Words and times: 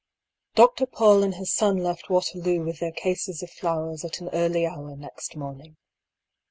Dr. 0.55 0.87
Paull 0.87 1.21
and 1.21 1.35
his 1.35 1.53
son 1.53 1.77
left 1.77 2.09
Waterloo 2.09 2.63
with 2.63 2.79
their 2.79 2.91
cases 2.91 3.43
of 3.43 3.51
flowers 3.51 4.03
at 4.03 4.19
an 4.19 4.29
early 4.33 4.65
hour 4.65 4.95
next 4.95 5.35
morning. 5.35 5.77